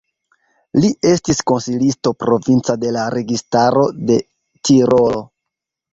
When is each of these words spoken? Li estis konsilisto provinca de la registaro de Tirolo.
Li 0.79 0.89
estis 1.09 1.41
konsilisto 1.51 2.13
provinca 2.23 2.77
de 2.85 2.95
la 2.97 3.03
registaro 3.17 3.87
de 4.11 4.19
Tirolo. 4.71 5.25